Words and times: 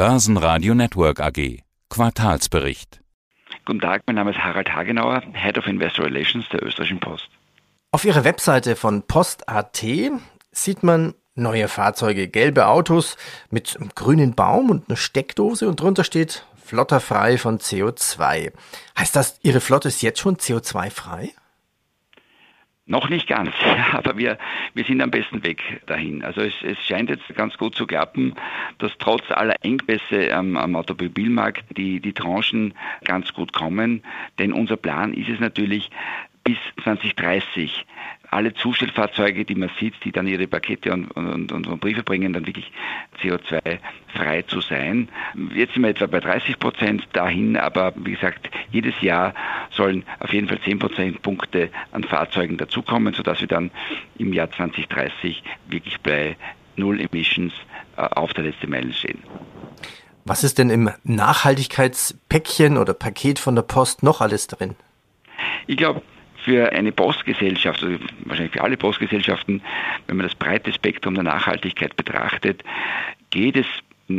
Börsenradio 0.00 0.74
Network 0.74 1.20
AG. 1.20 1.58
Quartalsbericht. 1.90 3.02
Guten 3.66 3.80
Tag, 3.80 4.04
mein 4.06 4.16
Name 4.16 4.30
ist 4.30 4.38
Harald 4.38 4.72
Hagenauer, 4.72 5.22
Head 5.34 5.58
of 5.58 5.66
Investor 5.66 6.06
Relations 6.06 6.48
der 6.48 6.62
Österreichischen 6.62 7.00
Post. 7.00 7.28
Auf 7.90 8.06
Ihrer 8.06 8.24
Webseite 8.24 8.76
von 8.76 9.02
Post.at 9.02 9.84
sieht 10.52 10.82
man 10.82 11.12
neue 11.34 11.68
Fahrzeuge, 11.68 12.28
gelbe 12.28 12.68
Autos 12.68 13.18
mit 13.50 13.76
einem 13.76 13.90
grünen 13.94 14.34
Baum 14.34 14.70
und 14.70 14.88
einer 14.88 14.96
Steckdose 14.96 15.68
und 15.68 15.78
drunter 15.78 16.04
steht 16.04 16.46
flotterfrei 16.64 17.36
von 17.36 17.58
CO2. 17.58 18.52
Heißt 18.98 19.14
das, 19.14 19.38
Ihre 19.42 19.60
Flotte 19.60 19.88
ist 19.88 20.00
jetzt 20.00 20.20
schon 20.20 20.38
CO2-frei? 20.38 21.34
Noch 22.90 23.08
nicht 23.08 23.28
ganz, 23.28 23.54
aber 23.92 24.18
wir, 24.18 24.36
wir 24.74 24.84
sind 24.84 25.00
am 25.00 25.12
besten 25.12 25.44
Weg 25.44 25.80
dahin. 25.86 26.24
Also 26.24 26.40
es, 26.40 26.54
es 26.62 26.76
scheint 26.84 27.08
jetzt 27.08 27.22
ganz 27.36 27.56
gut 27.56 27.76
zu 27.76 27.86
klappen, 27.86 28.34
dass 28.78 28.90
trotz 28.98 29.30
aller 29.30 29.54
Engpässe 29.62 30.34
am, 30.34 30.56
am 30.56 30.74
Automobilmarkt 30.74 31.64
die, 31.76 32.00
die 32.00 32.12
Tranchen 32.12 32.74
ganz 33.04 33.32
gut 33.32 33.52
kommen. 33.52 34.02
Denn 34.40 34.52
unser 34.52 34.76
Plan 34.76 35.14
ist 35.14 35.28
es 35.28 35.38
natürlich, 35.38 35.88
bis 36.42 36.58
2030 36.82 37.86
alle 38.30 38.54
Zustellfahrzeuge, 38.54 39.44
die 39.44 39.54
man 39.54 39.70
sieht, 39.78 39.94
die 40.04 40.12
dann 40.12 40.26
ihre 40.26 40.46
Pakete 40.46 40.92
und, 40.92 41.10
und, 41.12 41.52
und, 41.52 41.66
und 41.66 41.80
Briefe 41.80 42.02
bringen, 42.02 42.32
dann 42.32 42.46
wirklich 42.46 42.72
CO2-frei 43.22 44.42
zu 44.42 44.60
sein. 44.60 45.08
Jetzt 45.54 45.74
sind 45.74 45.82
wir 45.82 45.90
etwa 45.90 46.06
bei 46.06 46.20
30 46.20 46.58
Prozent 46.58 47.08
dahin, 47.12 47.56
aber 47.56 47.92
wie 47.96 48.12
gesagt, 48.12 48.50
jedes 48.70 49.00
Jahr 49.00 49.34
sollen 49.80 50.04
auf 50.18 50.32
jeden 50.32 50.46
Fall 50.46 50.60
10 50.60 50.78
Prozentpunkte 50.78 51.70
an 51.92 52.04
Fahrzeugen 52.04 52.58
dazukommen, 52.58 53.14
sodass 53.14 53.40
wir 53.40 53.48
dann 53.48 53.70
im 54.18 54.32
Jahr 54.34 54.50
2030 54.50 55.42
wirklich 55.68 55.98
bei 56.02 56.36
Null 56.76 57.00
Emissions 57.00 57.54
äh, 57.96 58.02
auf 58.02 58.34
der 58.34 58.44
letzten 58.44 58.70
Meile 58.70 58.92
stehen. 58.92 59.22
Was 60.26 60.44
ist 60.44 60.58
denn 60.58 60.68
im 60.68 60.90
Nachhaltigkeitspäckchen 61.04 62.76
oder 62.76 62.92
Paket 62.92 63.38
von 63.38 63.54
der 63.54 63.62
Post 63.62 64.02
noch 64.02 64.20
alles 64.20 64.48
drin? 64.48 64.76
Ich 65.66 65.78
glaube, 65.78 66.02
für 66.44 66.72
eine 66.72 66.92
Postgesellschaft, 66.92 67.82
also 67.82 67.96
wahrscheinlich 68.26 68.52
für 68.52 68.62
alle 68.62 68.76
Postgesellschaften, 68.76 69.62
wenn 70.06 70.16
man 70.18 70.26
das 70.26 70.34
breite 70.34 70.72
Spektrum 70.72 71.14
der 71.14 71.24
Nachhaltigkeit 71.24 71.96
betrachtet, 71.96 72.62
geht 73.30 73.56
es 73.56 73.66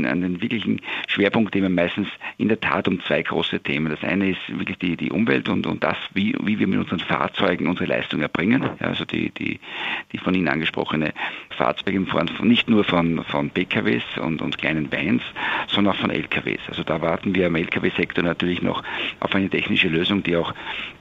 an 0.06 0.22
den 0.22 0.42
wirklichen 0.42 0.81
Schwerpunkt 1.08 1.56
meistens 1.56 2.08
in 2.38 2.47
der 2.47 2.59
Tat 2.59 2.88
um 2.88 3.02
zwei 3.02 3.22
große 3.22 3.59
Themen. 3.59 3.89
Das 3.92 4.03
eine 4.03 4.31
ist 4.31 4.39
wirklich 4.48 4.78
die, 4.80 4.95
die 4.98 5.11
Umwelt 5.11 5.50
und, 5.50 5.67
und 5.67 5.83
das, 5.83 5.98
wie, 6.14 6.36
wie 6.44 6.59
wir 6.59 6.67
mit 6.67 6.80
unseren 6.80 7.00
Fahrzeugen 7.00 7.67
unsere 7.67 7.86
Leistung 7.86 8.22
erbringen. 8.22 8.64
Ja, 8.80 8.88
also 8.88 9.06
die, 9.06 9.30
die, 9.31 9.59
die 10.11 10.17
von 10.17 10.33
Ihnen 10.33 10.48
angesprochene 10.48 11.14
Fahrzeuge 11.50 11.98
im 11.98 12.08
Form 12.08 12.28
nicht 12.42 12.70
nur 12.70 12.83
von, 12.83 13.23
von 13.25 13.50
PKWs 13.50 14.03
und, 14.22 14.42
und 14.42 14.58
kleinen 14.58 14.92
Vans, 14.92 15.22
sondern 15.67 15.94
auch 15.94 16.00
von 16.00 16.09
LKWs. 16.09 16.61
Also 16.67 16.83
da 16.83 17.02
warten 17.02 17.36
wir 17.36 17.48
am 17.48 17.55
LKW-Sektor 17.55 18.23
natürlich 18.23 18.61
noch 18.61 18.83
auf 19.20 19.33
eine 19.36 19.50
technische 19.50 19.88
Lösung, 19.88 20.23
die 20.23 20.36
auch 20.36 20.53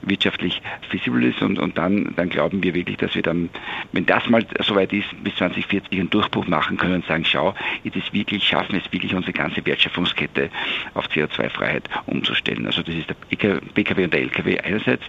wirtschaftlich 0.03 0.63
feasible 0.89 1.25
ist 1.27 1.43
und, 1.43 1.59
und 1.59 1.77
dann, 1.79 2.13
dann 2.17 2.29
glauben 2.29 2.63
wir 2.63 2.75
wirklich, 2.75 2.97
dass 2.97 3.15
wir 3.15 3.23
dann, 3.23 3.51
wenn 3.93 4.07
das 4.07 4.29
mal 4.29 4.47
soweit 4.61 4.93
ist, 4.93 5.09
bis 5.23 5.35
2040 5.37 5.99
einen 5.99 6.11
Durchbruch 6.11 6.47
machen 6.47 6.77
können 6.77 6.97
und 6.97 7.07
sagen, 7.07 7.25
schau, 7.25 7.55
jetzt 7.85 7.97
ist 7.97 8.13
wirklich 8.13 8.45
schaffen 8.45 8.77
es 8.85 8.93
wirklich 8.93 9.15
unsere 9.15 9.33
ganze 9.33 9.65
Wertschöpfungskette 9.65 10.51
auf 10.95 11.07
CO2-Freiheit 11.07 11.89
umzustellen. 12.07 12.67
Also 12.67 12.83
das 12.83 12.95
ist 12.95 13.09
der 13.09 13.15
Pkw 13.15 14.05
und 14.05 14.13
der 14.13 14.21
Lkw 14.21 14.59
einerseits, 14.61 15.05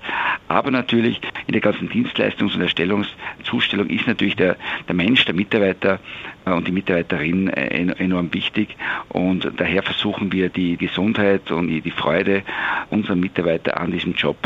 aber 0.47 0.71
natürlich 0.71 1.19
in 1.47 1.53
der 1.53 1.61
ganzen 1.61 1.89
Dienstleistungs- 1.89 2.55
und 2.55 2.61
Erstellungszustellung 2.61 3.89
ist 3.89 4.07
natürlich 4.07 4.35
der, 4.35 4.57
der 4.87 4.95
Mensch, 4.95 5.25
der 5.25 5.35
Mitarbeiter 5.35 5.99
äh, 6.45 6.51
und 6.51 6.67
die 6.67 6.71
Mitarbeiterin 6.71 7.49
äh, 7.49 7.93
enorm 7.97 8.33
wichtig 8.33 8.75
und 9.09 9.51
daher 9.57 9.83
versuchen 9.83 10.31
wir 10.31 10.49
die 10.49 10.77
Gesundheit 10.77 11.51
und 11.51 11.67
die 11.67 11.91
Freude 11.91 12.43
unserer 12.89 13.15
Mitarbeiter 13.15 13.79
an 13.79 13.91
diesem 13.91 14.13
Job 14.13 14.37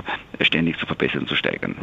ständig 0.42 0.78
zu 0.78 0.86
verbessern 0.86 1.28
zu 1.28 1.36
steigern. 1.36 1.76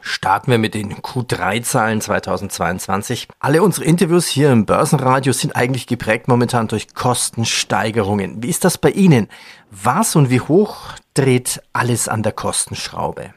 Starten 0.00 0.50
wir 0.50 0.58
mit 0.58 0.74
den 0.74 0.94
Q3-Zahlen 0.94 2.00
2022. 2.00 3.28
Alle 3.40 3.62
unsere 3.62 3.84
Interviews 3.84 4.28
hier 4.28 4.52
im 4.52 4.64
Börsenradio 4.64 5.32
sind 5.32 5.56
eigentlich 5.56 5.86
geprägt 5.86 6.28
momentan 6.28 6.68
durch 6.68 6.94
Kostensteigerungen. 6.94 8.42
Wie 8.42 8.48
ist 8.48 8.64
das 8.64 8.78
bei 8.78 8.90
Ihnen? 8.90 9.28
Was 9.70 10.14
und 10.14 10.30
wie 10.30 10.40
hoch 10.40 10.94
dreht 11.14 11.60
alles 11.72 12.08
an 12.08 12.22
der 12.22 12.32
Kostenschraube? 12.32 13.34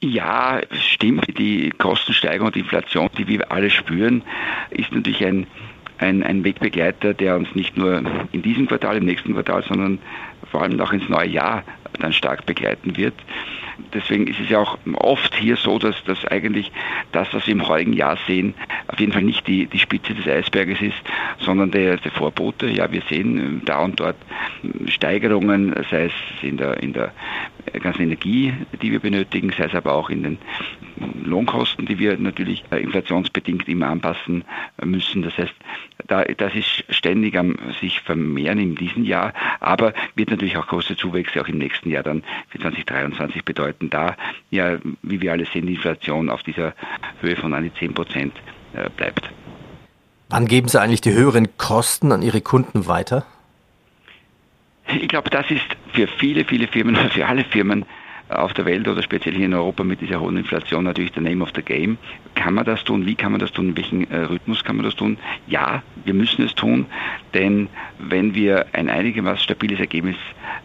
Ja, 0.00 0.60
stimmt. 0.70 1.26
Die 1.38 1.70
Kostensteigerung 1.70 2.46
und 2.46 2.54
die 2.54 2.60
Inflation, 2.60 3.10
die 3.18 3.26
wir 3.26 3.50
alle 3.50 3.68
spüren, 3.68 4.22
ist 4.70 4.92
natürlich 4.92 5.24
ein, 5.24 5.48
ein, 5.98 6.22
ein 6.22 6.44
Wegbegleiter, 6.44 7.14
der 7.14 7.36
uns 7.36 7.52
nicht 7.56 7.76
nur 7.76 8.02
in 8.30 8.42
diesem 8.42 8.68
Quartal, 8.68 8.98
im 8.98 9.04
nächsten 9.04 9.34
Quartal, 9.34 9.64
sondern 9.64 9.98
vor 10.52 10.62
allem 10.62 10.80
auch 10.80 10.92
ins 10.92 11.08
neue 11.08 11.28
Jahr 11.28 11.64
dann 11.98 12.12
stark 12.12 12.46
begleiten 12.46 12.96
wird. 12.96 13.14
Deswegen 13.92 14.26
ist 14.26 14.40
es 14.40 14.48
ja 14.48 14.58
auch 14.58 14.78
oft 14.94 15.34
hier 15.34 15.56
so, 15.56 15.78
dass 15.78 15.96
das 16.04 16.24
eigentlich 16.26 16.70
das, 17.12 17.32
was 17.32 17.46
wir 17.46 17.52
im 17.52 17.66
heutigen 17.66 17.92
Jahr 17.92 18.18
sehen, 18.26 18.54
auf 18.88 19.00
jeden 19.00 19.12
Fall 19.12 19.22
nicht 19.22 19.46
die, 19.46 19.66
die 19.66 19.78
Spitze 19.78 20.14
des 20.14 20.26
Eisberges 20.26 20.80
ist, 20.80 20.96
sondern 21.38 21.70
der, 21.70 21.96
der 21.96 22.10
Vorbote. 22.10 22.66
Ja, 22.68 22.90
wir 22.90 23.02
sehen 23.08 23.38
ähm, 23.38 23.62
da 23.64 23.80
und 23.80 24.00
dort 24.00 24.16
ähm, 24.62 24.88
Steigerungen, 24.88 25.74
sei 25.90 26.06
es 26.06 26.12
in 26.42 26.56
der, 26.56 26.82
in 26.82 26.92
der 26.92 27.12
ganzen 27.80 28.02
Energie, 28.02 28.54
die 28.80 28.92
wir 28.92 29.00
benötigen, 29.00 29.52
sei 29.56 29.64
es 29.64 29.74
aber 29.74 29.94
auch 29.94 30.10
in 30.10 30.22
den 30.22 30.38
Lohnkosten, 31.24 31.86
die 31.86 31.98
wir 31.98 32.16
natürlich 32.18 32.64
äh, 32.70 32.78
inflationsbedingt 32.82 33.68
immer 33.68 33.88
anpassen 33.88 34.44
müssen. 34.84 35.22
Das 35.22 35.36
heißt, 35.36 35.54
da, 36.06 36.24
das 36.24 36.54
ist 36.54 36.84
ständig 36.88 37.36
am 37.38 37.56
sich 37.80 38.00
vermehren 38.00 38.58
in 38.58 38.74
diesem 38.74 39.04
Jahr, 39.04 39.32
aber 39.60 39.92
wird 40.14 40.30
natürlich 40.30 40.56
auch 40.56 40.66
große 40.66 40.96
Zuwächse 40.96 41.40
auch 41.40 41.48
im 41.48 41.58
nächsten 41.58 41.90
Jahr 41.90 42.02
dann 42.02 42.22
für 42.48 42.58
2023 42.58 43.44
bedeuten. 43.44 43.90
Da 43.90 44.16
ja, 44.50 44.78
wie 45.02 45.20
wir 45.20 45.32
alle 45.32 45.46
sehen, 45.46 45.66
die 45.66 45.74
Inflation 45.74 46.30
auf 46.30 46.42
dieser 46.42 46.74
Höhe 47.20 47.36
von 47.36 47.54
an 47.54 47.64
die 47.64 47.74
10 47.74 47.94
Prozent 47.94 48.34
äh, 48.72 48.88
bleibt. 48.90 49.30
Wann 50.30 50.46
geben 50.46 50.68
Sie 50.68 50.80
eigentlich 50.80 51.00
die 51.00 51.12
höheren 51.12 51.56
Kosten 51.56 52.12
an 52.12 52.22
Ihre 52.22 52.40
Kunden 52.40 52.86
weiter? 52.86 53.24
Ich 54.88 55.08
glaube, 55.08 55.30
das 55.30 55.50
ist 55.50 55.66
für 55.92 56.06
viele, 56.06 56.44
viele 56.44 56.66
Firmen, 56.66 56.96
für 57.10 57.26
alle 57.26 57.44
Firmen 57.44 57.84
auf 58.28 58.52
der 58.52 58.66
Welt 58.66 58.86
oder 58.86 59.02
speziell 59.02 59.34
hier 59.34 59.46
in 59.46 59.54
Europa 59.54 59.84
mit 59.84 60.00
dieser 60.00 60.20
hohen 60.20 60.36
Inflation 60.36 60.84
natürlich 60.84 61.12
der 61.12 61.22
Name 61.22 61.42
of 61.42 61.50
the 61.54 61.62
Game. 61.62 61.96
Kann 62.48 62.54
man 62.54 62.64
das 62.64 62.82
tun? 62.82 63.04
Wie 63.04 63.14
kann 63.14 63.32
man 63.32 63.40
das 63.40 63.52
tun? 63.52 63.68
In 63.68 63.76
welchem 63.76 64.04
äh, 64.04 64.20
Rhythmus 64.20 64.64
kann 64.64 64.76
man 64.76 64.86
das 64.86 64.96
tun? 64.96 65.18
Ja, 65.48 65.82
wir 66.06 66.14
müssen 66.14 66.46
es 66.46 66.54
tun, 66.54 66.86
denn 67.34 67.68
wenn 67.98 68.34
wir 68.34 68.68
ein 68.72 68.88
einigermaßen 68.88 69.40
stabiles 69.40 69.78
Ergebnis 69.80 70.16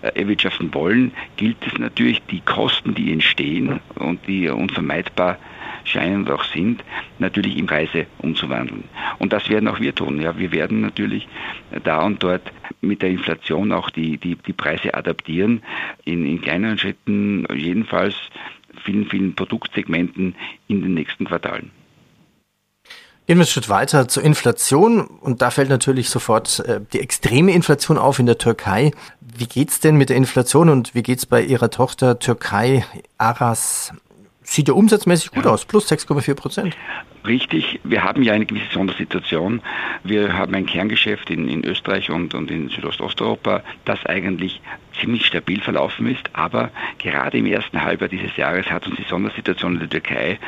äh, 0.01 0.17
erwirtschaften 0.17 0.73
wollen, 0.73 1.11
gilt 1.35 1.57
es 1.67 1.77
natürlich, 1.77 2.21
die 2.31 2.39
Kosten, 2.39 2.95
die 2.95 3.11
entstehen 3.11 3.81
und 3.95 4.25
die 4.27 4.47
unvermeidbar 4.47 5.38
scheinen 5.83 6.21
und 6.21 6.31
auch 6.31 6.45
sind, 6.45 6.85
natürlich 7.19 7.57
in 7.57 7.66
Preise 7.66 8.05
umzuwandeln. 8.19 8.85
Und 9.19 9.33
das 9.33 9.50
werden 9.50 9.67
auch 9.67 9.81
wir 9.81 9.94
tun. 9.94 10.21
Ja, 10.21 10.39
wir 10.39 10.53
werden 10.53 10.79
natürlich 10.79 11.27
da 11.83 12.05
und 12.05 12.23
dort 12.23 12.50
mit 12.79 13.01
der 13.01 13.09
Inflation 13.09 13.73
auch 13.73 13.89
die, 13.89 14.17
die, 14.17 14.38
die 14.38 14.53
Preise 14.53 14.94
adaptieren, 14.94 15.61
in, 16.05 16.25
in 16.25 16.39
kleineren 16.39 16.77
Schritten, 16.77 17.45
jedenfalls 17.53 18.15
vielen, 18.84 19.09
vielen 19.09 19.35
Produktsegmenten 19.35 20.35
in 20.67 20.81
den 20.81 20.94
nächsten 20.94 21.25
Quartalen. 21.25 21.72
Gehen 23.25 23.38
wir 23.38 23.44
einen 23.44 23.47
Schritt 23.47 23.69
weiter 23.69 24.09
zur 24.09 24.22
Inflation 24.23 25.00
und 25.00 25.41
da 25.41 25.50
fällt 25.50 25.69
natürlich 25.69 26.09
sofort 26.09 26.59
äh, 26.59 26.81
die 26.91 27.00
extreme 27.00 27.53
Inflation 27.53 27.97
auf 27.97 28.19
in 28.19 28.25
der 28.25 28.38
Türkei. 28.38 28.91
Wie 29.22 29.45
geht's 29.45 29.79
denn 29.79 29.95
mit 29.95 30.09
der 30.09 30.17
Inflation 30.17 30.67
und 30.67 30.94
wie 30.94 31.03
geht's 31.03 31.25
bei 31.25 31.41
Ihrer 31.41 31.69
Tochter 31.69 32.19
Türkei 32.19 32.85
Aras 33.17 33.94
sieht 34.44 34.68
ja 34.68 34.74
umsatzmäßig 34.74 35.31
gut 35.31 35.46
ja. 35.46 35.52
aus, 35.52 35.66
plus 35.66 35.92
6,4 35.92 36.36
Prozent. 36.36 36.78
Richtig, 37.26 37.80
wir 37.84 38.04
haben 38.04 38.22
ja 38.24 38.34
eine 38.34 38.46
gewisse 38.46 38.72
Sondersituation. 38.74 39.62
Wir 40.04 40.34
haben 40.34 40.54
ein 40.56 40.66
Kerngeschäft 40.66 41.30
in, 41.30 41.48
in 41.48 41.64
Österreich 41.64 42.09
und, 42.09 42.34
und 42.34 42.52
in 42.52 42.70
Südostosteuropa, 42.70 43.63
das 43.86 44.06
eigentlich 44.06 44.62
ziemlich 45.00 45.25
stabil 45.25 45.62
verlaufen 45.62 46.07
ist, 46.07 46.30
aber 46.34 46.69
gerade 47.00 47.38
im 47.38 47.45
ersten 47.45 47.81
Halbjahr 47.81 48.10
dieses 48.10 48.36
Jahres 48.38 48.69
hat 48.69 48.86
uns 48.88 48.98
die 48.98 49.06
Sondersituation 49.10 49.74
in 49.74 49.80
der 49.80 49.90
Türkei 49.90 50.40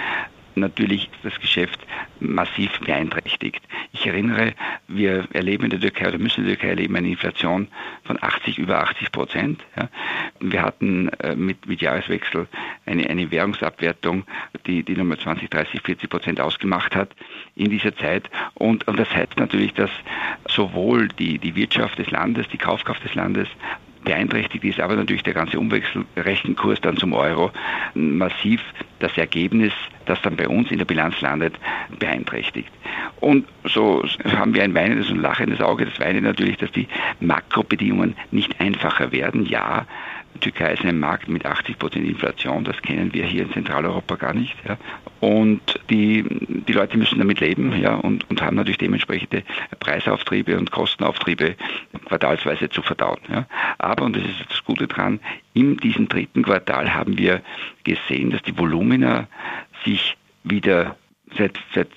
natürlich 0.56 1.10
das 1.24 1.40
Geschäft 1.40 1.80
massiv 2.20 2.80
beeinträchtigt. 2.80 3.62
Ich 3.92 4.06
erinnere, 4.08 4.54
wir 4.88 5.28
erleben 5.34 5.66
in 5.66 5.70
der 5.72 5.80
Türkei 5.80 6.08
oder 6.08 6.18
müssen 6.18 6.42
in 6.42 6.48
der 6.48 6.56
Türkei 6.56 6.70
erleben 6.70 6.96
eine 6.96 7.10
Inflation 7.10 7.68
von 8.04 8.22
80, 8.22 8.58
über 8.58 8.82
80 8.82 9.12
Prozent. 9.12 9.64
Ja. 9.76 9.90
Wir 10.40 10.62
hatten 10.62 11.10
äh, 11.20 11.36
mit, 11.36 11.68
mit 11.68 11.82
Jahreswechsel 11.82 12.48
eine, 12.86 13.10
eine 13.10 13.32
Währungsabwertung, 13.32 14.24
die, 14.66 14.84
die 14.84 14.96
nochmal 14.96 15.20
20, 15.20 15.50
30, 15.50 15.82
40 15.82 16.10
Prozent 16.10 16.42
ausgemacht 16.42 16.96
hat 16.96 17.16
in 17.56 17.70
dieser 17.70 17.96
Zeit. 17.96 18.30
Und, 18.54 18.88
und 18.88 18.98
das 18.98 19.14
heißt 19.14 19.38
natürlich, 19.38 19.74
dass 19.74 19.92
sowohl 20.48 21.08
die, 21.10 21.40
die 21.40 21.56
Wirtschaft 21.56 22.00
des 22.00 22.12
Landes, 22.12 22.48
die 22.50 22.58
Kaufkraft 22.58 23.04
des 23.04 23.16
Landes, 23.16 23.48
beeinträchtigt 24.06 24.64
ist, 24.64 24.80
aber 24.80 24.96
natürlich 24.96 25.24
der 25.24 25.34
ganze 25.34 25.60
Umwechselrechenkurs 25.60 26.80
dann 26.82 26.98
zum 26.98 27.14
Euro 27.14 27.52
massiv 27.94 28.62
das 29.00 29.18
Ergebnis, 29.18 29.74
das 30.06 30.22
dann 30.22 30.38
bei 30.38 30.48
uns 30.48 30.72
in 30.72 30.78
der 30.78 30.86
Bilanz 30.86 31.20
landet, 31.20 31.56
beeinträchtigt. 32.00 32.72
Und 33.20 33.46
so 33.66 34.06
haben 34.26 34.56
wir 34.56 34.64
ein 34.64 34.74
weinendes 34.74 35.10
und 35.10 35.20
lachendes 35.20 35.60
Auge. 35.60 35.86
Das 35.86 36.00
Weine 36.00 36.22
natürlich, 36.22 36.58
dass 36.58 36.72
die 36.72 36.88
Makrobedingungen 37.20 38.16
nicht 38.32 38.60
einfacher 38.62 39.12
werden. 39.12 39.46
Ja, 39.46 39.86
Türkei 40.42 40.74
ist 40.74 40.84
ein 40.84 41.00
Markt 41.00 41.28
mit 41.28 41.46
80 41.46 41.80
Prozent 41.80 42.08
Inflation, 42.08 42.64
das 42.64 42.82
kennen 42.82 43.14
wir 43.14 43.26
hier 43.26 43.44
in 43.44 43.54
Zentraleuropa 43.54 44.16
gar 44.16 44.34
nicht. 44.34 44.56
Ja. 44.68 44.78
Und 45.22 45.80
die, 45.90 46.24
die 46.68 46.74
Leute 46.74 46.98
müssen 46.98 47.20
damit 47.20 47.40
leben 47.40 47.80
ja, 47.82 47.96
und, 47.96 48.30
und 48.30 48.42
haben 48.42 48.56
natürlich 48.56 48.78
dementsprechende 48.78 49.44
Preisauftriebe 49.80 50.58
und 50.58 50.72
Kostenauftriebe 50.72 51.56
quartalsweise 52.06 52.70
zu 52.70 52.82
verdauen. 52.82 53.20
Ja. 53.30 53.46
Aber, 53.78 54.04
und 54.04 54.16
das 54.16 54.24
ist 54.24 54.46
das 54.50 54.64
Gute 54.64 54.88
dran, 54.88 55.20
in 55.54 55.78
diesem 55.78 56.08
dritten 56.08 56.44
Quartal 56.44 56.94
haben 56.94 57.18
wir 57.18 57.42
gesehen, 57.84 58.32
dass 58.32 58.42
die 58.44 58.58
Volumina 58.58 59.28
sich 59.84 60.18
wieder 60.44 60.96
seit, 61.38 61.60
seit 61.74 61.90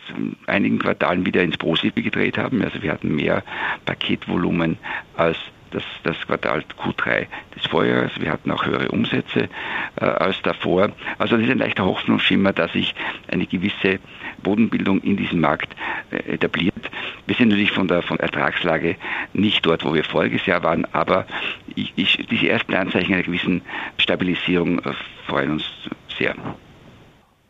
einigen 0.47 0.79
Quartalen 0.79 1.27
wieder 1.27 1.43
ins 1.43 1.57
Positive 1.57 2.03
gedreht 2.03 2.39
haben. 2.39 2.63
Also 2.63 2.83
wir 2.83 2.93
hatten 2.93 3.15
mehr 3.15 3.45
Paketvolumen 3.85 4.79
als 5.17 5.37
das, 5.71 5.83
das 6.03 6.17
Quartal 6.27 6.65
Q3 6.83 7.27
des 7.55 7.67
Vorjahres. 7.67 8.13
Wir 8.19 8.31
hatten 8.31 8.51
auch 8.51 8.65
höhere 8.65 8.89
Umsätze 8.89 9.49
äh, 9.97 10.05
als 10.05 10.41
davor. 10.43 10.91
Also 11.19 11.37
das 11.37 11.45
ist 11.45 11.51
ein 11.51 11.59
leichter 11.59 11.85
Hoffnungsschimmer, 11.85 12.53
dass 12.53 12.73
sich 12.73 12.95
eine 13.31 13.47
gewisse 13.47 13.99
Bodenbildung 14.43 15.01
in 15.03 15.17
diesem 15.17 15.41
Markt 15.41 15.75
äh, 16.11 16.35
etabliert. 16.35 16.91
Wir 17.27 17.35
sind 17.37 17.49
natürlich 17.49 17.73
von 17.73 17.89
der, 17.89 18.03
von 18.03 18.19
Ertragslage 18.19 18.97
nicht 19.33 19.65
dort, 19.67 19.85
wo 19.85 19.95
wir 19.95 20.05
voriges 20.05 20.47
Jahr 20.47 20.63
waren, 20.63 20.87
aber 20.93 21.27
ich, 21.75 21.93
ich, 21.97 22.27
diese 22.31 22.49
ersten 22.49 22.75
Anzeichen 22.75 23.15
einer 23.15 23.23
gewissen 23.23 23.63
Stabilisierung 23.99 24.79
äh, 24.81 24.93
freuen 25.27 25.53
uns 25.53 25.65
sehr. 26.17 26.35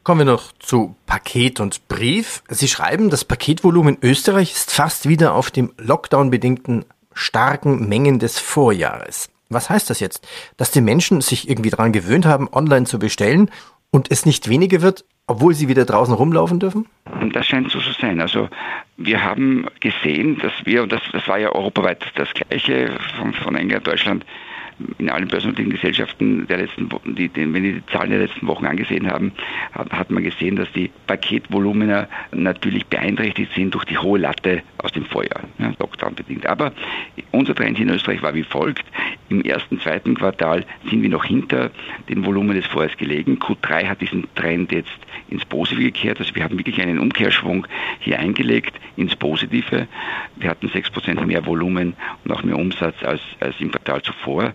Kommen 0.08 0.20
wir 0.20 0.32
noch 0.32 0.52
zu 0.58 0.96
Paket 1.04 1.60
und 1.60 1.86
Brief. 1.88 2.42
Sie 2.48 2.68
schreiben, 2.68 3.10
das 3.10 3.26
Paketvolumen 3.26 3.98
Österreich 4.00 4.52
ist 4.52 4.72
fast 4.72 5.06
wieder 5.06 5.34
auf 5.34 5.50
dem 5.50 5.74
Lockdown-bedingten 5.76 6.86
starken 7.18 7.88
Mengen 7.88 8.18
des 8.18 8.38
Vorjahres. 8.38 9.30
Was 9.50 9.70
heißt 9.70 9.90
das 9.90 10.00
jetzt? 10.00 10.26
Dass 10.56 10.70
die 10.70 10.80
Menschen 10.80 11.20
sich 11.20 11.48
irgendwie 11.48 11.70
daran 11.70 11.92
gewöhnt 11.92 12.26
haben, 12.26 12.48
online 12.52 12.86
zu 12.86 12.98
bestellen 12.98 13.50
und 13.90 14.10
es 14.10 14.26
nicht 14.26 14.48
weniger 14.48 14.82
wird, 14.82 15.04
obwohl 15.26 15.54
sie 15.54 15.68
wieder 15.68 15.84
draußen 15.84 16.14
rumlaufen 16.14 16.60
dürfen? 16.60 16.86
Das 17.32 17.46
scheint 17.46 17.70
so 17.70 17.80
zu 17.80 17.92
sein. 17.92 18.20
Also 18.20 18.48
wir 18.96 19.22
haben 19.22 19.66
gesehen, 19.80 20.38
dass 20.38 20.52
wir, 20.64 20.82
und 20.82 20.92
das, 20.92 21.02
das 21.12 21.26
war 21.28 21.38
ja 21.38 21.52
europaweit 21.52 22.04
das 22.14 22.28
Gleiche 22.34 22.98
von, 23.18 23.32
von 23.34 23.54
England, 23.56 23.86
Deutschland, 23.86 24.24
in 24.98 25.10
allen 25.10 25.28
börsennotierten 25.28 25.72
Gesellschaften 25.72 26.46
der 26.46 26.58
letzten 26.58 26.88
die, 27.04 27.28
die, 27.28 27.52
wenn 27.52 27.62
die 27.62 27.72
die 27.74 27.86
Zahlen 27.86 28.10
der 28.10 28.20
letzten 28.20 28.46
Wochen 28.46 28.66
angesehen 28.66 29.10
haben, 29.10 29.32
hat, 29.72 29.92
hat 29.92 30.10
man 30.10 30.22
gesehen, 30.22 30.56
dass 30.56 30.70
die 30.72 30.90
Paketvolumina 31.06 32.08
natürlich 32.32 32.86
beeinträchtigt 32.86 33.52
sind 33.54 33.74
durch 33.74 33.84
die 33.84 33.98
hohe 33.98 34.18
Latte 34.18 34.62
aus 34.78 34.92
dem 34.92 35.04
Vorjahr, 35.04 35.42
ja, 35.58 35.72
Lockdown 35.78 36.14
bedingt. 36.14 36.46
Aber 36.46 36.72
unser 37.32 37.54
Trend 37.54 37.78
in 37.78 37.88
Österreich 37.90 38.22
war 38.22 38.34
wie 38.34 38.44
folgt. 38.44 38.84
Im 39.28 39.42
ersten, 39.42 39.80
zweiten 39.80 40.14
Quartal 40.14 40.64
sind 40.88 41.02
wir 41.02 41.10
noch 41.10 41.24
hinter 41.24 41.70
den 42.08 42.24
Volumen 42.24 42.54
des 42.54 42.66
Vorjahres 42.66 42.96
gelegen. 42.96 43.38
Q3 43.38 43.86
hat 43.86 44.00
diesen 44.00 44.26
Trend 44.34 44.72
jetzt 44.72 44.98
ins 45.28 45.44
Positive 45.44 45.82
gekehrt. 45.82 46.18
Also 46.18 46.34
wir 46.34 46.44
haben 46.44 46.56
wirklich 46.56 46.80
einen 46.80 46.98
Umkehrschwung 46.98 47.66
hier 48.00 48.18
eingelegt 48.18 48.74
ins 48.96 49.14
Positive. 49.16 49.86
Wir 50.36 50.50
hatten 50.50 50.68
6% 50.68 51.24
mehr 51.24 51.46
Volumen 51.46 51.94
und 52.24 52.32
auch 52.32 52.42
mehr 52.42 52.56
Umsatz 52.56 52.96
als, 53.02 53.20
als 53.40 53.54
im 53.60 53.70
Quartal 53.70 54.02
zuvor. 54.02 54.54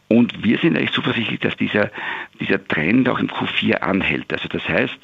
Und 0.11 0.43
wir 0.43 0.57
sind 0.57 0.75
eigentlich 0.75 0.91
zuversichtlich, 0.91 1.39
dass 1.39 1.55
dieser, 1.55 1.89
dieser 2.41 2.61
Trend 2.67 3.07
auch 3.07 3.17
im 3.17 3.29
Q4 3.29 3.75
anhält. 3.75 4.33
Also 4.33 4.49
das 4.49 4.67
heißt, 4.67 4.97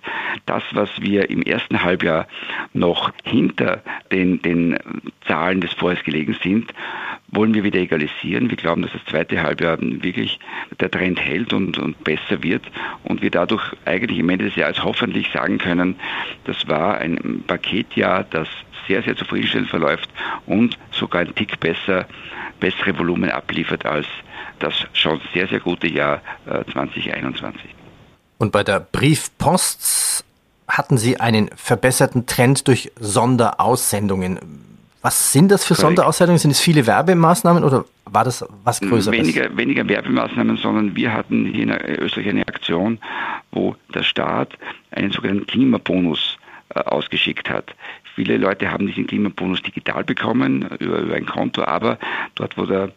das, 0.45 0.63
was 0.71 0.89
wir 0.99 1.29
im 1.29 1.43
ersten 1.43 1.81
Halbjahr 1.81 2.27
noch 2.73 3.13
hinter 3.23 3.81
den, 4.11 4.41
den 4.41 4.77
Zahlen 5.25 5.61
des 5.61 5.71
Vorjahres 5.71 6.03
gelegen 6.03 6.35
sind, 6.43 6.73
wollen 7.29 7.53
wir 7.53 7.63
wieder 7.63 7.79
egalisieren. 7.79 8.49
Wir 8.49 8.57
glauben, 8.57 8.81
dass 8.81 8.91
das 8.91 9.05
zweite 9.05 9.41
Halbjahr 9.41 9.77
wirklich 9.79 10.39
der 10.77 10.91
Trend 10.91 11.21
hält 11.21 11.53
und, 11.53 11.77
und 11.77 12.03
besser 12.03 12.43
wird 12.43 12.63
und 13.05 13.21
wir 13.21 13.31
dadurch 13.31 13.63
eigentlich 13.85 14.19
am 14.19 14.27
Ende 14.27 14.43
des 14.43 14.57
Jahres 14.57 14.83
hoffentlich 14.83 15.31
sagen 15.31 15.57
können, 15.57 15.95
das 16.43 16.67
war 16.67 16.97
ein 16.97 17.45
Paketjahr, 17.47 18.25
das 18.29 18.49
sehr, 18.89 19.03
sehr 19.03 19.15
zufriedenstellend 19.15 19.69
verläuft 19.69 20.09
und 20.47 20.77
sogar 20.91 21.21
ein 21.21 21.33
Tick 21.33 21.61
besser, 21.61 22.07
bessere 22.59 22.99
Volumen 22.99 23.29
abliefert 23.29 23.85
als 23.85 24.05
das 24.59 24.87
schon 24.99 25.21
sehr, 25.33 25.47
sehr 25.47 25.59
gute 25.59 25.87
Jahr 25.87 26.21
2021. 26.71 27.63
Äh, 27.63 27.67
und 28.37 28.51
bei 28.51 28.63
der 28.63 28.79
Briefpost 28.79 30.23
hatten 30.67 30.97
Sie 30.97 31.19
einen 31.19 31.49
verbesserten 31.55 32.25
Trend 32.25 32.67
durch 32.67 32.91
Sonderaussendungen. 32.99 34.39
Was 35.01 35.31
sind 35.31 35.49
das 35.49 35.63
für. 35.63 35.75
Sonderaussendungen? 35.75 36.39
Sind 36.39 36.51
es 36.51 36.59
viele 36.59 36.85
Werbemaßnahmen 36.85 37.63
oder 37.63 37.85
war 38.05 38.23
das 38.23 38.45
was 38.63 38.81
Größeres? 38.81 39.17
Weniger, 39.17 39.55
weniger 39.55 39.87
Werbemaßnahmen, 39.87 40.57
sondern 40.57 40.95
wir 40.95 41.13
hatten 41.13 41.45
hier 41.45 41.63
in 41.63 41.71
Österreich 41.99 42.29
eine 42.29 42.47
Aktion, 42.47 42.99
wo 43.51 43.75
der 43.93 44.03
Staat 44.03 44.57
einen 44.91 45.11
sogenannten 45.11 45.47
Klimabonus 45.47 46.37
äh, 46.37 46.46
ausgeschickt 46.73 47.49
hat. 47.49 47.75
Viele 48.15 48.37
Leute 48.37 48.71
haben 48.71 48.87
diesen 48.87 49.07
Klimabonus 49.07 49.61
digital 49.61 50.03
bekommen 50.03 50.67
über, 50.79 50.99
über 50.99 51.15
ein 51.15 51.25
Konto, 51.25 51.63
aber 51.63 51.97
dort, 52.35 52.57
wo 52.57 52.65
der 52.65 52.91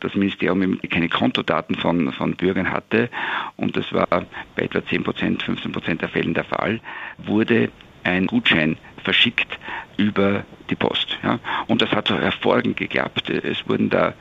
das 0.00 0.14
Ministerium 0.14 0.78
keine 0.90 1.08
Kontodaten 1.08 1.74
von, 1.76 2.12
von 2.12 2.36
Bürgern 2.36 2.70
hatte, 2.70 3.08
und 3.56 3.76
das 3.76 3.90
war 3.92 4.06
bei 4.54 4.62
etwa 4.62 4.84
10 4.84 5.04
Prozent, 5.04 5.42
15 5.42 5.72
Prozent 5.72 6.02
der 6.02 6.10
Fällen 6.10 6.34
der 6.34 6.44
Fall, 6.44 6.80
wurde 7.18 7.70
ein 8.04 8.26
Gutschein 8.26 8.76
verschickt 9.02 9.58
über 9.96 10.44
die 10.70 10.74
Post. 10.74 11.18
Ja. 11.22 11.38
Und 11.66 11.82
das 11.82 11.90
hat 11.90 12.10
hervorragend 12.10 12.76
geklappt. 12.76 13.30
Es 13.30 13.68
wurden 13.68 13.90
da 13.90 14.14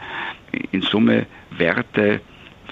in 0.72 0.81
Summe 0.81 1.25
Werte 1.52 2.22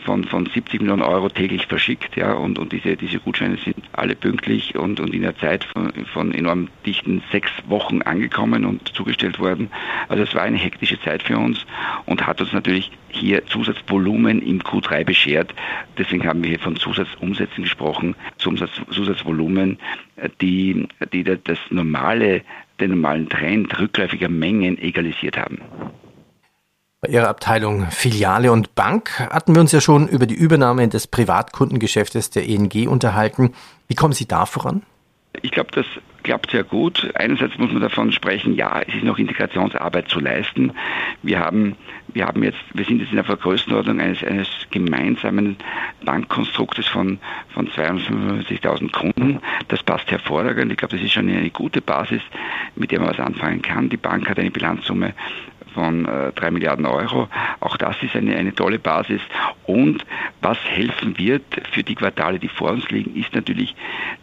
von, 0.04 0.24
von 0.26 0.46
70 0.46 0.82
Millionen 0.82 1.02
Euro 1.02 1.30
täglich 1.30 1.68
verschickt. 1.68 2.16
Ja, 2.16 2.34
und, 2.34 2.60
und 2.60 2.72
diese, 2.72 2.96
diese 2.96 3.20
Gutscheine 3.20 3.58
sind 3.58 3.78
alle 3.94 4.16
pünktlich 4.16 4.78
und, 4.78 5.00
und 5.00 5.14
in 5.14 5.22
der 5.22 5.38
Zeit 5.38 5.64
von, 5.66 5.92
von 6.14 6.34
enorm 6.34 6.70
dichten 6.86 7.22
sechs 7.32 7.52
Wochen 7.68 8.02
angekommen 8.02 8.66
und 8.66 8.88
zugestellt 8.90 9.40
worden. 9.40 9.70
Also 10.10 10.24
es 10.24 10.36
war 10.36 10.44
eine 10.44 10.58
hektische 10.58 11.00
Zeit 11.02 11.24
für 11.24 11.38
uns 11.38 11.66
und 12.06 12.26
hat 12.26 12.42
uns 12.42 12.54
natürlich 12.54 12.92
hier 13.10 13.46
Zusatzvolumen 13.46 14.42
im 14.42 14.62
Q3 14.62 15.04
beschert. 15.04 15.54
Deswegen 15.98 16.28
haben 16.28 16.44
wir 16.44 16.50
hier 16.50 16.60
von 16.60 16.76
Zusatzumsätzen 16.76 17.64
gesprochen, 17.64 18.16
Zusatz, 18.38 18.72
Zusatzvolumen, 18.92 19.78
die, 20.42 20.88
die 21.12 21.24
das 21.24 21.60
normale, 21.70 22.42
den 22.80 22.92
normalen 22.92 23.30
Trend 23.30 23.80
rückläufiger 23.80 24.30
Mengen 24.30 24.78
egalisiert 24.78 25.38
haben. 25.38 25.60
Bei 27.04 27.10
Ihrer 27.10 27.28
Abteilung 27.28 27.88
Filiale 27.92 28.50
und 28.50 28.76
Bank 28.76 29.20
hatten 29.20 29.54
wir 29.54 29.60
uns 29.60 29.74
ja 29.74 29.82
schon 29.82 30.08
über 30.08 30.25
die 30.25 30.36
Übernahme 30.36 30.88
des 30.88 31.06
Privatkundengeschäftes 31.08 32.30
der 32.30 32.48
ENG 32.48 32.88
unterhalten. 32.88 33.54
Wie 33.89 33.96
kommen 33.96 34.13
Sie 34.13 34.25
da 34.25 34.46
voran? 34.46 34.84
Ich 35.42 35.51
glaube, 35.51 35.72
das 35.74 35.86
klappt 36.24 36.51
sehr 36.51 36.63
gut. 36.63 37.12
Einerseits 37.16 37.58
muss 37.58 37.74
man 37.74 37.82
davon 37.82 38.13
sprechen, 38.13 38.56
ja, 38.56 38.82
es 38.88 38.96
ist 38.96 39.04
noch 39.04 39.18
Integrationsarbeit 39.18 40.08
zu 40.08 40.22
leisten. 40.22 40.72
Wir 41.22 41.39
haben, 41.39 41.75
wir 42.13 42.25
haben 42.25 42.42
jetzt, 42.42 42.60
wir 42.74 42.86
sind 42.86 43.01
jetzt 43.01 43.10
in 43.10 43.18
der 43.18 43.25
Vergrößenordnung 43.25 44.00
eines, 44.00 44.24
eines 44.24 44.48
gemeinsamen 44.72 45.58
Bankkonstruktes 46.06 46.88
von, 46.88 47.20
von 47.54 47.68
255.000 47.68 48.92
Kunden. 48.94 49.39
Das 49.68 49.84
passt 49.84 50.10
hervorragend. 50.10 50.72
Ich 50.72 50.77
glaube, 50.77 50.96
das 50.96 51.04
ist 51.04 51.12
schon 51.12 51.27
eine 51.27 51.50
gute 51.50 51.82
Basis, 51.82 52.22
mit 52.77 52.92
der 52.92 53.01
man 53.01 53.10
was 53.10 53.20
anfangen 53.20 53.62
kann. 53.62 53.89
Die 53.89 53.98
Bank 53.98 54.30
hat 54.30 54.39
eine 54.39 54.51
Bilanzsumme 54.51 55.13
von 55.74 56.06
äh, 56.06 56.32
3 56.34 56.51
Milliarden 56.51 56.86
Euro. 56.86 57.27
Auch 57.60 57.77
das 57.77 58.01
ist 58.01 58.15
eine, 58.15 58.36
eine 58.36 58.53
tolle 58.53 58.80
Basis. 58.80 59.22
Und 59.65 60.06
was 60.42 60.58
helfen 60.65 61.18
wird 61.18 61.44
für 61.72 61.84
die 61.84 61.96
Quartale, 61.96 62.39
die 62.39 62.48
vor 62.48 62.72
uns 62.72 62.89
liegen, 62.89 63.15
ist 63.15 63.34
natürlich 63.34 63.75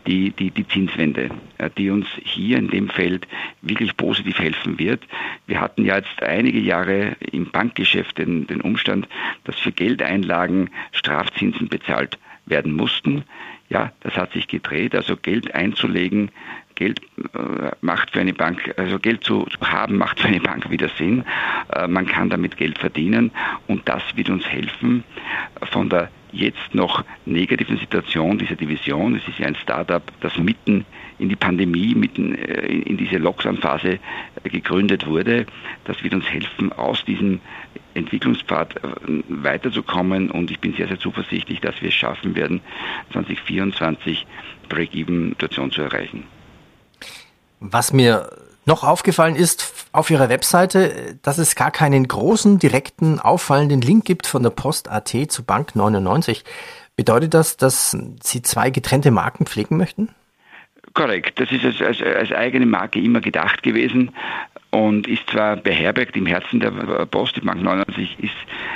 die, 0.06 0.30
die, 0.30 0.50
die 0.50 0.66
Zinswende, 0.66 1.30
äh, 1.58 1.70
die 1.76 1.90
uns 1.90 2.06
hier 2.22 2.58
in 2.58 2.68
dem 2.68 2.88
Feld 2.88 3.26
wirklich 3.62 3.96
positiv 3.96 4.38
helfen 4.38 4.78
wird. 4.78 5.02
Wir 5.46 5.60
hatten 5.60 5.84
ja 5.84 5.96
jetzt 5.96 6.22
einige 6.22 6.60
Jahre 6.60 7.16
im 7.32 7.50
Bankgeschäft 7.50 8.18
den, 8.18 8.46
den 8.46 8.60
Umstand, 8.60 9.08
dass 9.44 9.56
für 9.56 9.72
Geldeinlagen 9.72 10.70
Strafzinsen 10.92 11.68
bezahlt 11.68 12.18
werden 12.46 12.72
mussten. 12.72 13.24
Ja, 13.68 13.92
das 14.00 14.16
hat 14.16 14.32
sich 14.32 14.48
gedreht. 14.48 14.94
Also 14.94 15.16
Geld 15.16 15.54
einzulegen 15.54 16.30
Geld 16.80 17.00
äh, 17.34 17.72
macht 17.82 18.10
für 18.10 18.20
eine 18.20 18.32
Bank, 18.32 18.74
also 18.78 18.98
Geld 18.98 19.22
zu, 19.22 19.46
haben 19.60 19.98
macht 19.98 20.18
für 20.18 20.28
eine 20.28 20.40
Bank 20.40 20.70
wieder 20.70 20.88
Sinn. 20.96 21.24
Äh, 21.74 21.86
man 21.86 22.06
kann 22.06 22.30
damit 22.30 22.56
Geld 22.56 22.78
verdienen 22.78 23.30
und 23.66 23.86
das 23.86 24.02
wird 24.16 24.30
uns 24.30 24.46
helfen, 24.46 25.04
von 25.70 25.90
der 25.90 26.08
jetzt 26.32 26.74
noch 26.74 27.04
negativen 27.26 27.76
Situation 27.76 28.38
dieser 28.38 28.56
Division, 28.56 29.14
es 29.14 29.26
ist 29.28 29.38
ja 29.38 29.46
ein 29.46 29.56
Startup, 29.56 30.02
das 30.20 30.38
mitten 30.38 30.86
in 31.18 31.28
die 31.28 31.36
Pandemie, 31.36 31.94
mitten 31.94 32.34
äh, 32.34 32.66
in 32.66 32.96
diese 32.96 33.18
Lockdown-Phase 33.18 33.98
äh, 34.42 34.48
gegründet 34.48 35.06
wurde, 35.06 35.44
das 35.84 36.02
wird 36.02 36.14
uns 36.14 36.26
helfen, 36.30 36.72
aus 36.72 37.04
diesem 37.04 37.40
Entwicklungspfad 37.94 38.76
äh, 38.76 38.88
weiterzukommen 39.28 40.30
und 40.30 40.50
ich 40.50 40.60
bin 40.60 40.72
sehr, 40.72 40.88
sehr 40.88 40.98
zuversichtlich, 40.98 41.60
dass 41.60 41.80
wir 41.82 41.90
es 41.90 41.94
schaffen 41.94 42.34
werden, 42.36 42.62
2024 43.12 44.26
Break-Even-Situation 44.68 45.72
zu 45.72 45.82
erreichen. 45.82 46.24
Was 47.60 47.92
mir 47.92 48.30
noch 48.64 48.84
aufgefallen 48.84 49.36
ist 49.36 49.88
auf 49.92 50.10
Ihrer 50.10 50.28
Webseite, 50.28 51.18
dass 51.22 51.38
es 51.38 51.54
gar 51.54 51.70
keinen 51.70 52.06
großen, 52.08 52.58
direkten, 52.58 53.20
auffallenden 53.20 53.80
Link 53.80 54.04
gibt 54.04 54.26
von 54.26 54.42
der 54.42 54.50
Post 54.50 54.90
AT 54.90 55.08
zu 55.28 55.44
Bank 55.44 55.76
99. 55.76 56.44
Bedeutet 56.96 57.34
das, 57.34 57.56
dass 57.56 57.96
Sie 58.22 58.42
zwei 58.42 58.70
getrennte 58.70 59.10
Marken 59.10 59.46
pflegen 59.46 59.76
möchten? 59.76 60.08
Korrekt, 60.94 61.38
das 61.38 61.52
ist 61.52 61.64
als, 61.64 61.80
als, 61.80 62.02
als 62.02 62.32
eigene 62.32 62.66
Marke 62.66 63.00
immer 63.00 63.20
gedacht 63.20 63.62
gewesen 63.62 64.10
und 64.70 65.08
ist 65.08 65.28
zwar 65.28 65.56
beherbergt 65.56 66.16
im 66.16 66.26
Herzen 66.26 66.60
der 66.60 66.70
Post, 67.06 67.36
die 67.36 67.40
Bank 67.40 67.62
99 67.62 68.18
ist 68.20 68.34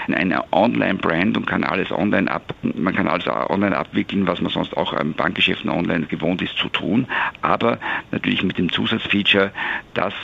eine 0.09 0.43
Online-Brand 0.53 1.37
und 1.37 1.47
kann 1.47 1.65
alles 1.65 1.93
online 1.93 2.31
ab, 2.31 2.55
man 2.63 2.95
kann 2.95 3.07
alles 3.07 3.27
online 3.29 3.77
abwickeln, 3.77 4.27
was 4.27 4.41
man 4.41 4.51
sonst 4.51 4.77
auch 4.77 4.93
im 4.93 5.15
Bankgeschäften 5.15 5.71
online 5.71 6.07
gewohnt 6.07 6.43
ist 6.43 6.57
zu 6.57 6.69
tun, 6.69 7.07
aber 7.43 7.79
natürlich 8.11 8.43
mit 8.43 8.59
dem 8.59 8.71
Zusatzfeature, 8.73 9.53
dass 9.95 10.15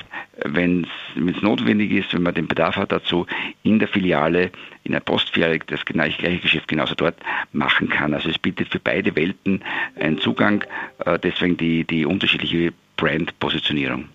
wenn 0.45 0.87
es 1.17 1.43
notwendig 1.43 1.93
ist, 1.93 2.15
wenn 2.15 2.23
man 2.23 2.35
den 2.35 2.49
Bedarf 2.49 2.77
hat 2.77 2.93
dazu, 2.93 3.27
in 3.62 3.79
der 3.79 3.89
Filiale, 3.89 4.50
in 4.85 4.93
der 4.93 5.00
Postfiliale 5.00 5.59
das 5.67 5.85
gleiche 5.85 6.39
Geschäft 6.39 6.69
genauso 6.69 6.95
dort 6.95 7.17
machen 7.53 7.89
kann. 7.91 8.15
Also 8.15 8.31
es 8.31 8.39
bietet 8.39 8.69
für 8.69 8.81
beide 8.81 9.15
Welten 9.17 9.62
einen 9.99 10.19
Zugang, 10.19 10.65
äh, 11.05 11.19
deswegen 11.19 11.57
die, 11.57 11.85
die 11.85 12.07
unterschiedliche 12.07 12.73
Brand-Positionierung. 12.97 14.09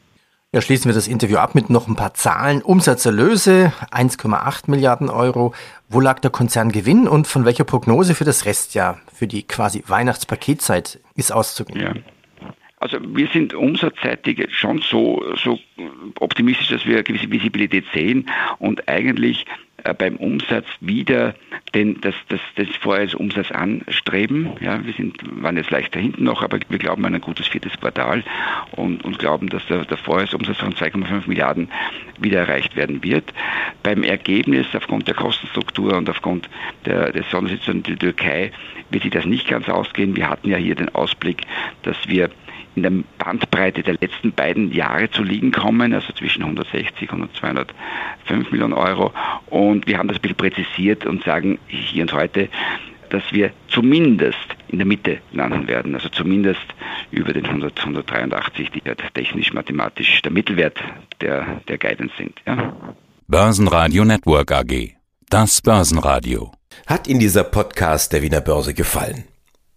Ja, 0.56 0.62
schließen 0.62 0.86
wir 0.86 0.96
das 0.96 1.10
Interview 1.10 1.36
ab 1.36 1.54
mit 1.54 1.70
noch 1.70 1.90
ein 1.90 1.98
paar 1.98 2.14
Zahlen. 2.14 2.62
Umsatzerlöse 2.62 3.74
1,8 3.92 4.72
Milliarden 4.72 5.10
Euro. 5.10 5.54
Wo 5.90 6.00
lag 6.00 6.20
der 6.20 6.32
Konzerngewinn 6.32 7.10
und 7.10 7.28
von 7.28 7.44
welcher 7.44 7.66
Prognose 7.66 8.16
für 8.16 8.24
das 8.24 8.46
Restjahr, 8.46 9.02
für 9.14 9.28
die 9.28 9.44
quasi 9.44 9.84
Weihnachtspaketzeit 9.86 11.02
ist 11.18 11.34
auszugehen? 11.34 11.82
Ja. 11.82 11.94
Also 12.78 13.00
wir 13.02 13.28
sind 13.28 13.54
umsatzseitig 13.54 14.48
schon 14.56 14.80
so, 14.80 15.22
so 15.36 15.60
optimistisch, 16.22 16.70
dass 16.70 16.86
wir 16.86 16.94
eine 16.94 17.04
gewisse 17.04 17.30
Visibilität 17.30 17.84
sehen 17.94 18.30
und 18.58 18.88
eigentlich 18.88 19.46
beim 19.94 20.15
Umsatz 20.18 20.65
wieder 20.80 21.36
den, 21.74 22.01
das, 22.01 22.15
das, 22.30 22.39
das 22.56 22.68
Vorjahresumsatz 22.82 23.51
anstreben. 23.51 24.51
Ja, 24.60 24.84
wir 24.86 24.94
sind, 24.94 25.18
waren 25.44 25.58
jetzt 25.58 25.72
leicht 25.72 25.96
dahinten 25.96 26.24
noch, 26.24 26.42
aber 26.42 26.60
wir 26.70 26.77
glauben 26.77 27.06
an 27.06 27.15
ein 27.15 27.22
gutes 27.22 27.48
viertes 27.48 27.74
Quartal 27.80 28.24
und, 28.72 29.04
und 29.04 29.20
glauben, 29.20 29.50
dass 29.50 29.65
der, 29.68 29.86
der 29.86 29.98
Vorjahresumsatz 29.98 30.58
von 30.58 30.74
2,5 30.74 31.27
Milliarden 31.27 31.70
wieder 32.20 32.39
erreicht 32.39 32.75
werden 32.75 33.04
wird. 33.04 33.34
Beim 33.84 34.04
Ergebnis 34.04 34.68
aufgrund 34.74 35.08
der 35.08 35.15
Kostenstruktur 35.15 35.96
und 35.96 36.10
aufgrund 36.10 36.50
der, 36.86 37.12
der 37.12 37.24
Sondersituation 37.24 37.77
in 37.77 37.84
der 37.84 37.98
Türkei 38.00 38.51
wird 38.89 39.04
sich 39.04 39.12
das 39.12 39.25
nicht 39.25 39.48
ganz 39.48 39.68
ausgehen. 39.70 40.15
Wir 40.15 40.30
hatten 40.30 40.50
ja 40.50 40.58
hier 40.58 40.75
den 40.75 40.94
Ausblick, 40.94 41.42
dass 41.84 41.98
wir 42.08 42.30
in 42.75 42.84
der 42.84 42.91
Bandbreite 43.17 43.84
der 43.84 43.96
letzten 44.00 44.32
beiden 44.34 44.72
Jahre 44.72 45.10
zu 45.10 45.24
liegen 45.24 45.51
kommen, 45.51 45.94
also 45.94 46.12
zwischen 46.13 46.44
160 46.44 47.12
und 47.12 47.36
205 47.36 48.51
Millionen 48.51 48.74
Euro. 48.74 49.13
Und 49.48 49.88
wir 49.88 49.98
haben 49.98 50.08
das 50.08 50.17
ein 50.17 50.22
bisschen 50.22 50.38
präzisiert 50.38 51.05
und 51.05 51.24
sagen 51.24 51.60
hier 51.67 52.03
und 52.03 52.13
heute, 52.13 52.50
dass 53.10 53.24
wir 53.32 53.51
zumindest 53.70 54.38
in 54.67 54.79
der 54.79 54.88
Mitte 54.88 55.20
landen 55.32 55.67
werden, 55.67 55.96
also 55.96 56.10
zumindest 56.10 56.65
über 57.12 57.34
den 57.34 57.46
100, 57.46 57.79
183, 57.79 58.72
die 58.72 58.82
ja 58.84 58.96
technisch-mathematisch 58.96 60.22
der 60.22 60.32
Mittelwert 60.32 60.77
der, 61.22 61.62
der 61.67 61.77
Guidance 61.77 62.13
sind. 62.17 62.41
Ja. 62.46 62.74
Börsenradio 63.27 64.03
Network 64.05 64.51
AG. 64.51 64.96
Das 65.29 65.62
Börsenradio. 65.62 66.51
Hat 66.88 67.08
Ihnen 67.08 67.20
dieser 67.20 67.44
Podcast 67.44 68.12
der 68.13 68.22
Wiener 68.22 68.41
Börse 68.41 68.74
gefallen? 68.74 69.24